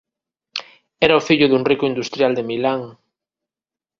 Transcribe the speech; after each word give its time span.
Era 1.05 1.19
o 1.19 1.25
fillo 1.27 1.49
dun 1.49 1.63
rico 1.71 1.85
industrial 1.91 2.31
de 2.35 2.43
Milan. 2.49 2.81